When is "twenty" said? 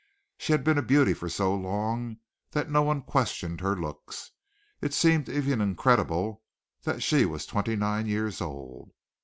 7.45-7.75